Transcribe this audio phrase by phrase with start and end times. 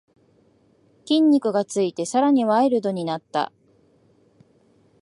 [1.05, 3.51] 筋肉がついてさらにワイルドになった